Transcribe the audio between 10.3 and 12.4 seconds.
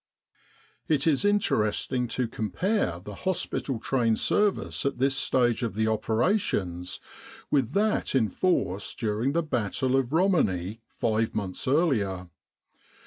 i five months earlier.